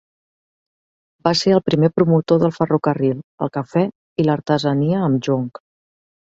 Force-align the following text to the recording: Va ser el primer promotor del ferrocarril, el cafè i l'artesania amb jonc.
Va 1.27 1.33
ser 1.41 1.51
el 1.57 1.61
primer 1.67 1.89
promotor 1.97 2.41
del 2.45 2.53
ferrocarril, 2.55 3.13
el 3.47 3.53
cafè 3.59 3.85
i 4.25 4.27
l'artesania 4.29 5.05
amb 5.11 5.23
jonc. 5.29 5.63